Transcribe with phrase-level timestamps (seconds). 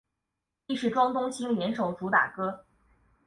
[0.65, 2.65] 亦是庄冬昕联手主打歌。